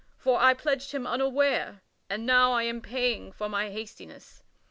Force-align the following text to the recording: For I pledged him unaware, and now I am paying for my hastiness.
For 0.17 0.39
I 0.41 0.55
pledged 0.55 0.93
him 0.93 1.05
unaware, 1.05 1.83
and 2.09 2.25
now 2.25 2.53
I 2.53 2.63
am 2.63 2.81
paying 2.81 3.31
for 3.31 3.47
my 3.47 3.69
hastiness. 3.69 4.41